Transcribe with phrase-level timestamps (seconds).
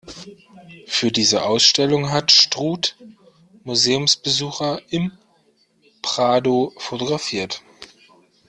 [0.87, 2.97] Für diese Ausstellung hat Struth
[3.63, 5.11] Museumsbesucher im
[6.01, 7.61] Prado fotografiert.